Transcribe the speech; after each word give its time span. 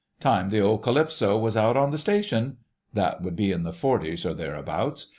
"Time 0.19 0.49
the 0.49 0.59
old 0.59 0.81
Calypso 0.81 1.37
was 1.37 1.55
out 1.55 1.77
on 1.77 1.91
the 1.91 1.97
Station."... 1.99 2.57
That 2.91 3.21
would 3.21 3.35
be 3.35 3.51
in 3.51 3.61
the 3.61 3.71
'forties 3.71 4.25
or 4.25 4.33
thereabouts. 4.33 5.05